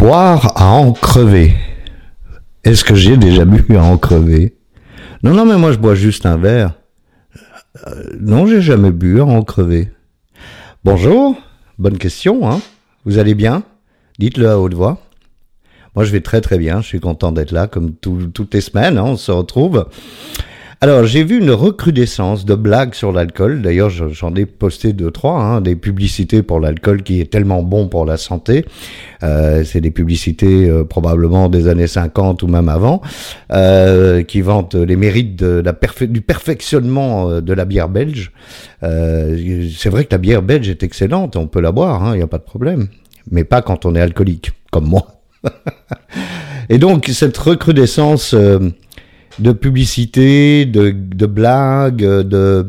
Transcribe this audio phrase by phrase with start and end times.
[0.00, 1.52] Boire à en crever.
[2.64, 4.56] Est-ce que j'ai déjà bu à en crever?
[5.22, 6.72] Non, non, mais moi je bois juste un verre.
[7.86, 9.90] Euh, non, j'ai jamais bu à en crever.
[10.84, 11.36] Bonjour,
[11.78, 12.62] bonne question, hein
[13.04, 13.62] Vous allez bien?
[14.18, 15.02] Dites-le à haute voix.
[15.94, 18.96] Moi je vais très très bien, je suis content d'être là comme toutes les semaines,
[18.96, 19.84] hein, on se retrouve.
[20.82, 23.60] Alors, j'ai vu une recrudescence de blagues sur l'alcool.
[23.60, 27.88] D'ailleurs, j'en ai posté deux, trois, hein, des publicités pour l'alcool qui est tellement bon
[27.88, 28.64] pour la santé.
[29.22, 33.02] Euh, c'est des publicités euh, probablement des années 50 ou même avant,
[33.52, 35.76] euh, qui vantent les mérites de la
[36.06, 38.32] du perfectionnement euh, de la bière belge.
[38.82, 42.16] Euh, c'est vrai que la bière belge est excellente, on peut la boire, il hein,
[42.16, 42.88] n'y a pas de problème.
[43.30, 45.20] Mais pas quand on est alcoolique, comme moi.
[46.70, 48.34] Et donc, cette recrudescence
[49.38, 52.66] de publicité, de, de blagues, de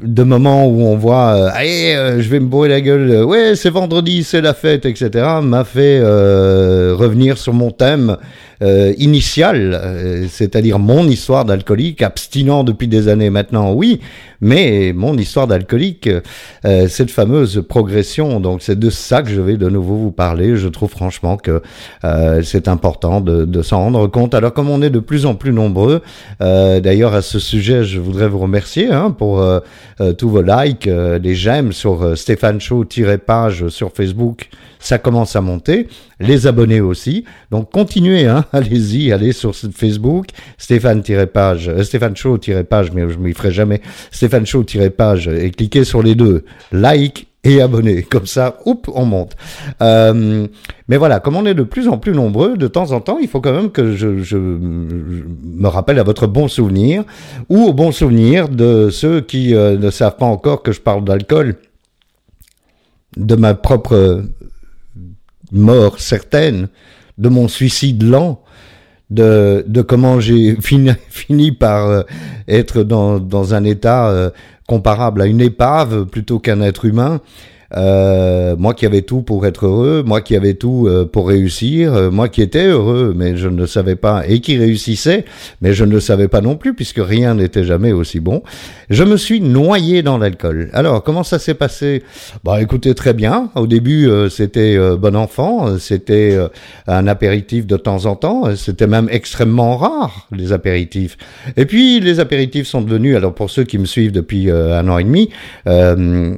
[0.00, 3.24] de moments où on voit euh, allez euh, je vais me bourrer la gueule euh,
[3.24, 8.16] ouais c'est vendredi c'est la fête etc m'a fait revenir sur mon thème
[8.60, 14.00] euh, initial, euh, c'est-à-dire mon histoire d'alcoolique, abstinent depuis des années maintenant, oui,
[14.40, 16.08] mais mon histoire d'alcoolique,
[16.64, 18.40] euh, cette fameuse progression.
[18.40, 20.56] Donc c'est de ça que je vais de nouveau vous parler.
[20.56, 21.62] Je trouve franchement que
[22.42, 24.34] c'est important de, de s'en rendre compte.
[24.34, 26.02] Alors comme on est de plus en plus nombreux,
[26.40, 29.44] d'ailleurs à ce sujet, je voudrais vous remercier hein, pour
[30.16, 34.48] tous vos likes, les j'aime sur Stéphane Chaud-page sur Facebook
[34.78, 35.88] ça commence à monter.
[36.20, 37.24] Les abonnés aussi.
[37.50, 40.26] Donc continuez, hein, allez-y, allez sur Facebook,
[40.56, 46.14] Stéphane-page, euh, Stéphane Show-page, mais je m'y ferai jamais, Stéphane Show-page, et cliquez sur les
[46.14, 48.02] deux, like et abonnés.
[48.02, 49.36] Comme ça, oup, on monte.
[49.82, 50.46] Euh,
[50.88, 53.28] mais voilà, comme on est de plus en plus nombreux, de temps en temps, il
[53.28, 57.04] faut quand même que je, je, me rappelle à votre bon souvenir,
[57.48, 61.04] ou au bon souvenir de ceux qui euh, ne savent pas encore que je parle
[61.04, 61.56] d'alcool,
[63.16, 64.22] de ma propre
[65.52, 66.68] mort certaine,
[67.18, 68.42] de mon suicide lent,
[69.10, 72.02] de, comment j'ai fini, fini par euh,
[72.46, 74.30] être dans, dans un état euh,
[74.66, 77.20] comparable à une épave plutôt qu'un être humain,
[77.76, 81.92] euh, moi qui avais tout pour être heureux, moi qui avais tout euh, pour réussir,
[81.92, 85.26] euh, moi qui étais heureux, mais je ne le savais pas, et qui réussissait,
[85.60, 88.42] mais je ne le savais pas non plus, puisque rien n'était jamais aussi bon.
[88.88, 90.70] Je me suis noyé dans l'alcool.
[90.72, 92.02] Alors, comment ça s'est passé?
[92.42, 93.50] Bah, écoutez, très bien.
[93.54, 96.38] Au début, c'était bon enfant, c'était
[96.86, 101.18] un apéritif de temps en temps, c'était même extrêmement rare, les apéritifs.
[101.56, 104.96] Et puis, les apéritifs sont devenus, alors pour ceux qui me suivent depuis un an
[104.96, 105.28] et demi,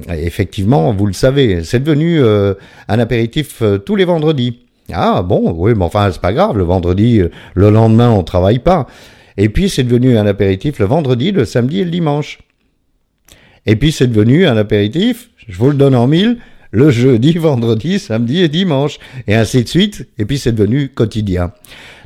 [0.09, 2.53] effectivement, vous le savez, c'est devenu euh,
[2.87, 4.59] un apéritif euh, tous les vendredis.
[4.91, 8.59] Ah bon, oui, mais enfin, c'est pas grave, le vendredi, euh, le lendemain, on travaille
[8.59, 8.87] pas.
[9.37, 12.39] Et puis, c'est devenu un apéritif le vendredi, le samedi et le dimanche.
[13.65, 16.37] Et puis, c'est devenu un apéritif, je vous le donne en mille,
[16.71, 18.99] le jeudi, vendredi, samedi et dimanche.
[19.27, 20.07] Et ainsi de suite.
[20.17, 21.51] Et puis, c'est devenu quotidien.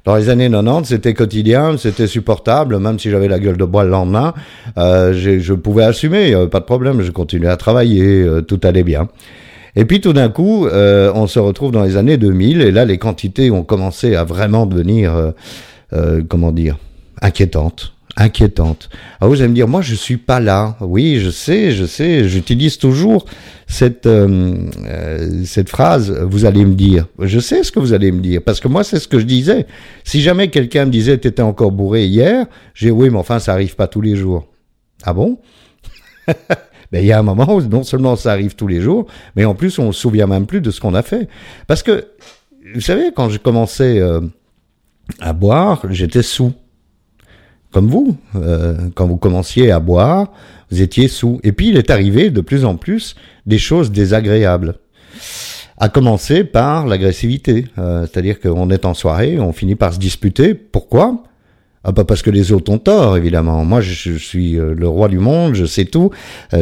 [0.03, 3.83] Dans les années 90, c'était quotidien, c'était supportable, même si j'avais la gueule de bois
[3.83, 4.35] le lendemain,
[4.77, 9.07] euh, je pouvais assumer, pas de problème, je continuais à travailler, euh, tout allait bien.
[9.75, 12.85] Et puis tout d'un coup, euh, on se retrouve dans les années 2000, et là,
[12.85, 15.31] les quantités ont commencé à vraiment devenir, euh,
[15.93, 16.77] euh, comment dire,
[17.21, 18.89] inquiétantes inquiétante.
[19.19, 20.77] Alors vous allez me dire, moi je suis pas là.
[20.81, 23.25] Oui, je sais, je sais, j'utilise toujours
[23.67, 24.55] cette euh,
[24.85, 26.11] euh, cette phrase.
[26.11, 28.83] Vous allez me dire, je sais ce que vous allez me dire, parce que moi
[28.83, 29.65] c'est ce que je disais.
[30.03, 33.75] Si jamais quelqu'un me disait, t'étais encore bourré hier, j'ai oui, mais enfin ça arrive
[33.75, 34.47] pas tous les jours.
[35.03, 35.39] Ah bon?
[36.91, 39.43] Ben, il y a un moment où non seulement ça arrive tous les jours, mais
[39.43, 41.27] en plus on se souvient même plus de ce qu'on a fait.
[41.65, 42.05] Parce que,
[42.73, 44.21] vous savez, quand j'ai commencé euh,
[45.19, 46.53] à boire, j'étais sous
[47.75, 50.31] comme vous, euh, quand vous commenciez à boire,
[50.71, 51.41] vous étiez sous.
[51.43, 53.15] Et puis il est arrivé de plus en plus
[53.45, 54.75] des choses désagréables.
[55.77, 60.53] À commencer par l'agressivité, euh, c'est-à-dire qu'on est en soirée, on finit par se disputer.
[60.53, 61.21] Pourquoi?
[61.87, 63.63] Ah, pas parce que les autres ont tort, évidemment.
[63.63, 66.09] Moi, je, suis euh, le roi du monde, je sais tout,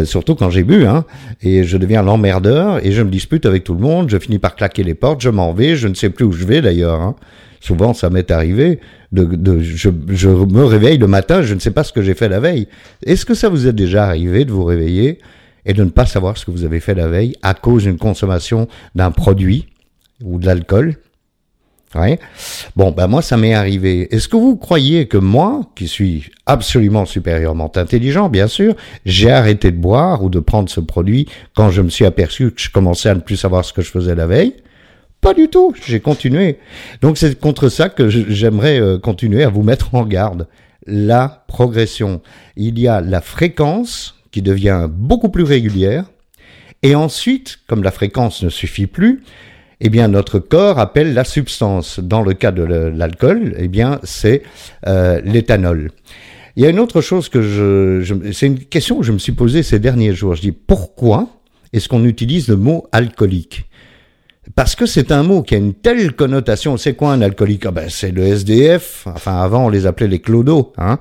[0.03, 1.05] surtout quand j'ai bu, hein.
[1.41, 4.09] Et je deviens l'emmerdeur et je me dispute avec tout le monde.
[4.09, 6.45] Je finis par claquer les portes, je m'en vais, je ne sais plus où je
[6.45, 7.01] vais d'ailleurs.
[7.01, 7.15] Hein.
[7.63, 8.81] Souvent, ça m'est arrivé.
[9.13, 12.13] De, de je, je, me réveille le matin, je ne sais pas ce que j'ai
[12.13, 12.67] fait la veille.
[13.05, 15.19] Est-ce que ça vous est déjà arrivé de vous réveiller
[15.65, 17.97] et de ne pas savoir ce que vous avez fait la veille à cause d'une
[17.97, 19.67] consommation d'un produit
[20.21, 20.97] ou de l'alcool?
[21.95, 22.19] Ouais.
[22.75, 24.13] Bon, ben moi, ça m'est arrivé.
[24.13, 28.75] Est-ce que vous croyez que moi, qui suis absolument supérieurement intelligent, bien sûr,
[29.05, 32.61] j'ai arrêté de boire ou de prendre ce produit quand je me suis aperçu que
[32.61, 34.55] je commençais à ne plus savoir ce que je faisais la veille?
[35.21, 36.57] Pas du tout, j'ai continué.
[37.01, 40.47] Donc c'est contre ça que j'aimerais euh, continuer à vous mettre en garde.
[40.85, 42.21] La progression.
[42.57, 46.05] Il y a la fréquence qui devient beaucoup plus régulière.
[46.81, 49.23] Et ensuite, comme la fréquence ne suffit plus,
[49.83, 51.99] eh bien notre corps appelle la substance.
[51.99, 54.41] Dans le cas de l'alcool, eh bien c'est
[54.87, 55.91] euh, l'éthanol.
[56.55, 59.17] Il y a une autre chose que je, je c'est une question que je me
[59.19, 60.35] suis posée ces derniers jours.
[60.35, 61.27] Je dis pourquoi
[61.73, 63.69] est-ce qu'on utilise le mot alcoolique?
[64.55, 66.77] Parce que c'est un mot qui a une telle connotation.
[66.77, 67.65] C'est quoi un alcoolique?
[67.65, 69.07] Ah ben, C'est le SDF.
[69.07, 70.73] Enfin, avant, on les appelait les clodos.
[70.77, 70.99] Hein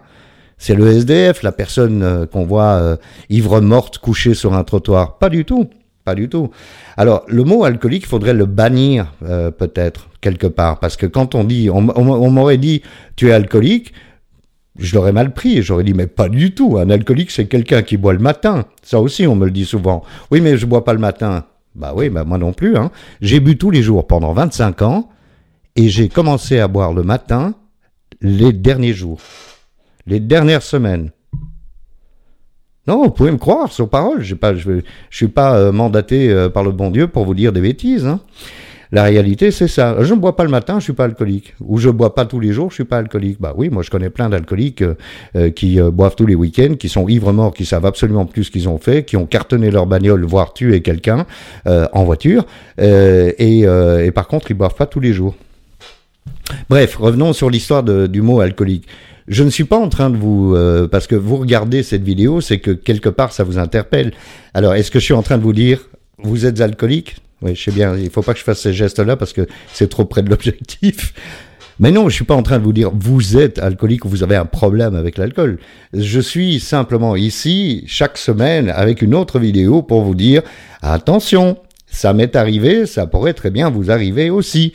[0.63, 2.97] c'est le SDF, la personne euh, qu'on voit euh,
[3.31, 5.19] ivre morte couchée sur un trottoir.
[5.19, 5.69] Pas du tout.
[6.05, 6.51] Pas du tout.
[6.97, 10.81] Alors, le mot alcoolique, il faudrait le bannir euh, peut-être quelque part.
[10.81, 12.83] Parce que quand on dit, on, m'aurait dit,
[13.15, 13.93] tu es alcoolique,
[14.79, 16.79] je l'aurais mal pris et j'aurais dit mais pas du tout.
[16.79, 18.65] Un alcoolique c'est quelqu'un qui boit le matin.
[18.83, 20.03] Ça aussi on me le dit souvent.
[20.31, 21.45] Oui mais je bois pas le matin.
[21.75, 22.77] Bah oui, bah moi non plus.
[22.77, 22.91] Hein.
[23.21, 25.11] J'ai bu tous les jours pendant 25 ans
[25.77, 27.55] et j'ai commencé à boire le matin
[28.23, 29.21] les derniers jours,
[30.07, 31.11] les dernières semaines.
[32.89, 34.23] Non, vous pouvez me croire sur parole.
[34.23, 34.81] Je je,
[35.11, 38.07] suis pas euh, mandaté euh, par le bon Dieu pour vous dire des bêtises.
[38.07, 38.19] Hein.
[38.91, 39.97] La réalité, c'est ça.
[40.01, 41.55] Je ne bois pas le matin, je suis pas alcoolique.
[41.61, 43.41] Ou je bois pas tous les jours, je suis pas alcoolique.
[43.41, 47.09] Bah oui, moi je connais plein d'alcooliques euh, qui boivent tous les week-ends, qui sont
[47.09, 50.25] ivres morts, qui savent absolument plus ce qu'ils ont fait, qui ont cartonné leur bagnole,
[50.27, 51.25] voire tué quelqu'un
[51.65, 52.45] en voiture,
[52.79, 55.35] et, et, par contre ils boivent pas tous les jours.
[56.69, 58.87] Bref, revenons sur l'histoire du mot alcoolique.
[59.29, 60.57] Je ne suis pas en train de vous...
[60.91, 64.13] parce que vous regardez cette vidéo, c'est que quelque part ça vous interpelle.
[64.55, 65.89] Alors, est-ce que je suis en train de vous dire,
[66.19, 67.17] vous êtes alcoolique?
[67.43, 69.89] Oui, je sais bien, il faut pas que je fasse ces gestes-là parce que c'est
[69.89, 71.13] trop près de l'objectif.
[71.81, 74.23] Mais non, je suis pas en train de vous dire vous êtes alcoolique ou vous
[74.23, 75.59] avez un problème avec l'alcool.
[75.93, 80.43] Je suis simplement ici chaque semaine avec une autre vidéo pour vous dire
[80.83, 84.73] attention, ça m'est arrivé, ça pourrait très bien vous arriver aussi.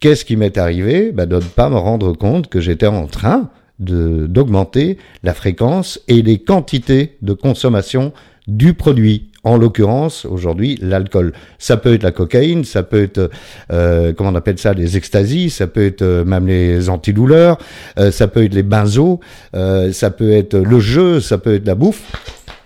[0.00, 1.12] Qu'est-ce qui m'est arrivé?
[1.12, 3.48] Ben, De ne pas me rendre compte que j'étais en train
[3.80, 8.12] d'augmenter la fréquence et les quantités de consommation
[8.46, 11.32] du produit en l'occurrence aujourd'hui l'alcool.
[11.58, 13.30] Ça peut être la cocaïne, ça peut être
[13.72, 17.58] euh, comment on appelle ça les extasies, ça peut être euh, même les antidouleurs,
[17.98, 19.20] euh, ça peut être les benzos,
[19.54, 22.02] euh, ça peut être le jeu, ça peut être la bouffe.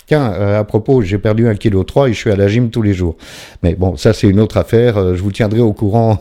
[0.06, 2.70] Tiens, euh, à propos, j'ai perdu un kilo 3 et je suis à la gym
[2.70, 3.16] tous les jours.
[3.62, 5.14] Mais bon, ça c'est une autre affaire.
[5.14, 6.20] je vous tiendrai au courant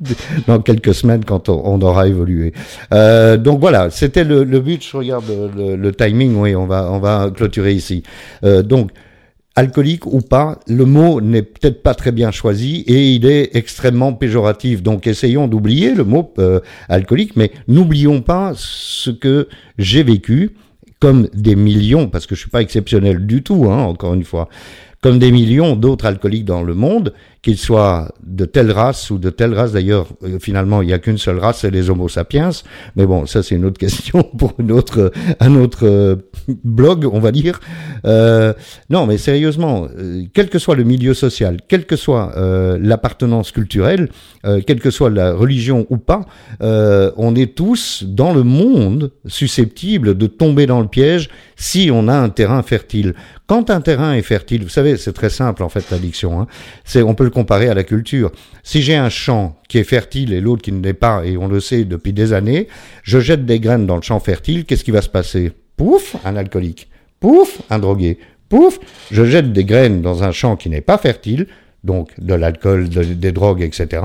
[0.46, 2.52] dans quelques semaines quand on, aura évolué.
[2.92, 4.84] Euh, donc voilà, c'était le, le, but.
[4.84, 5.24] Je regarde
[5.56, 6.36] le, le, timing.
[6.36, 8.02] Oui, on va on va clôturer ici.
[8.44, 8.90] Euh, donc
[9.58, 14.12] alcoolique ou pas, le mot n'est peut-être pas très bien choisi et il est extrêmement
[14.12, 14.82] péjoratif.
[14.84, 20.54] Donc essayons d'oublier le mot euh, alcoolique, mais n'oublions pas ce que j'ai vécu
[21.00, 24.48] comme des millions, parce que je suis pas exceptionnel du tout, hein, encore une fois,
[25.00, 27.12] comme des millions d'autres alcooliques dans le monde,
[27.42, 29.72] qu'ils soient de telle race ou de telle race.
[29.72, 32.50] D'ailleurs, euh, finalement, il n'y a qu'une seule race, c'est les Homo sapiens.
[32.96, 36.16] Mais bon, ça c'est une autre question pour une autre, un autre euh,
[36.64, 37.60] blog, on va dire.
[38.04, 38.52] Euh,
[38.90, 42.34] non, mais sérieusement, euh, quel que soit le milieu social, quelle que soit
[42.80, 44.08] l'appartenance culturelle,
[44.66, 46.26] quelle que soit la religion ou pas,
[46.60, 51.28] on est tous dans le monde susceptibles de tomber dans le piège
[51.58, 53.14] si on a un terrain fertile.
[53.46, 56.40] Quand un terrain est fertile, vous savez, c'est très simple en fait l'addiction.
[56.40, 56.46] Hein,
[56.84, 58.30] c'est on peut le comparer à la culture.
[58.62, 61.48] Si j'ai un champ qui est fertile et l'autre qui ne l'est pas, et on
[61.48, 62.68] le sait depuis des années,
[63.02, 65.52] je jette des graines dans le champ fertile, qu'est-ce qui va se passer?
[65.76, 66.88] Pouf, un alcoolique.
[67.20, 68.18] Pouf, un drogué.
[68.48, 68.78] Pouf,
[69.10, 71.48] je jette des graines dans un champ qui n'est pas fertile,
[71.82, 74.02] donc de l'alcool, des drogues, etc.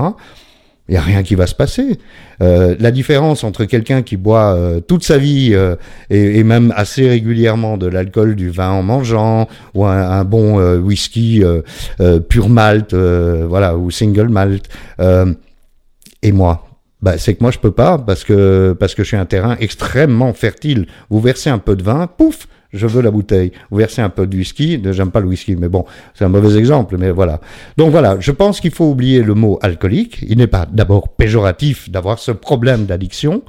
[0.88, 1.98] Il n'y a rien qui va se passer.
[2.42, 5.76] Euh, la différence entre quelqu'un qui boit euh, toute sa vie euh,
[6.10, 10.60] et, et, même assez régulièrement de l'alcool, du vin en mangeant, ou un, un bon
[10.60, 11.42] euh, whisky
[12.28, 14.68] pur malt, voilà, ou single malt,
[16.22, 16.66] et moi,
[17.00, 19.56] bah, c'est que moi je peux pas parce que parce que je suis un terrain
[19.60, 20.86] extrêmement fertile.
[21.10, 23.52] Vous versez un peu de vin, pouf, je veux la bouteille.
[23.70, 26.58] Vous versez un peu de whisky, j'aime pas le whisky, mais bon, c'est un mauvais
[26.58, 27.40] exemple, mais voilà.
[27.76, 30.18] Donc voilà, je pense qu'il faut oublier le mot alcoolique.
[30.28, 33.42] Il n'est pas d'abord péjoratif d'avoir ce problème d'addiction.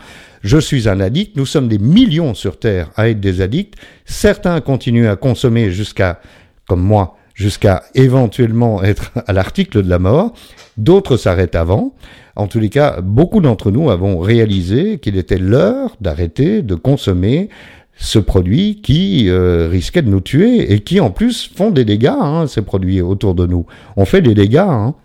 [0.44, 3.74] Je suis un addict, nous sommes des millions sur Terre à être des addicts.
[4.06, 6.20] Certains continuent à consommer jusqu'à,
[6.68, 10.34] comme moi, jusqu'à éventuellement être à l'article de la mort.
[10.78, 11.96] D'autres s'arrêtent avant.
[12.36, 17.50] En tous les cas, beaucoup d'entre nous avons réalisé qu'il était l'heure d'arrêter de consommer
[17.98, 22.08] ce produit qui euh, risquait de nous tuer et qui en plus font des dégâts,
[22.08, 23.66] hein, ces produits autour de nous.
[23.96, 24.58] On fait des dégâts.
[24.58, 24.96] Hein.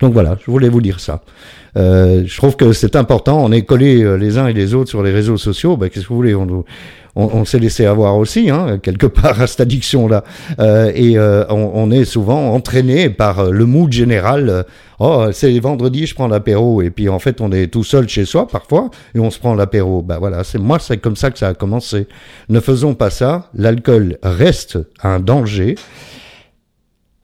[0.00, 1.22] Donc voilà, je voulais vous dire ça.
[1.76, 3.42] Euh, je trouve que c'est important.
[3.44, 5.76] On est collés euh, les uns et les autres sur les réseaux sociaux.
[5.76, 6.36] Ben, Qu'est-ce que vous voulez?
[7.16, 10.22] On, s'est laissé avoir aussi, hein, quelque part, à cette addiction-là.
[10.60, 14.64] Euh, et on, on, est souvent entraîné par le mood général.
[15.00, 16.82] oh, c'est vendredi, je prends l'apéro.
[16.82, 19.54] Et puis, en fait, on est tout seul chez soi, parfois, et on se prend
[19.54, 20.02] l'apéro.
[20.02, 22.06] Ben voilà, c'est moi, c'est comme ça que ça a commencé.
[22.48, 23.50] Ne faisons pas ça.
[23.54, 25.74] L'alcool reste un danger.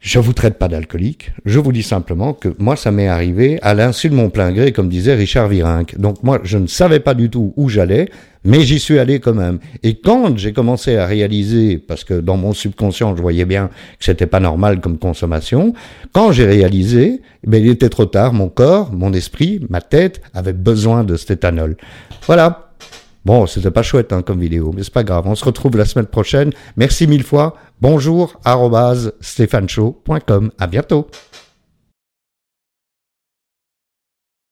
[0.07, 3.73] Je vous traite pas d'alcoolique, je vous dis simplement que moi ça m'est arrivé à
[3.73, 5.99] l'insu de mon plein gré, comme disait Richard Virenque.
[5.99, 8.09] Donc moi je ne savais pas du tout où j'allais,
[8.45, 9.59] mais j'y suis allé quand même.
[9.83, 14.05] Et quand j'ai commencé à réaliser, parce que dans mon subconscient je voyais bien que
[14.05, 15.73] c'était pas normal comme consommation,
[16.13, 20.53] quand j'ai réalisé, ben, il était trop tard, mon corps, mon esprit, ma tête avait
[20.53, 21.75] besoin de cet éthanol.
[22.27, 22.67] Voilà,
[23.27, 25.25] Bon, c'était pas chouette hein, comme vidéo, mais c'est pas grave.
[25.27, 26.51] On se retrouve la semaine prochaine.
[26.77, 27.57] Merci mille fois.
[27.79, 29.13] Bonjour, arrobase,
[30.57, 31.05] À bientôt.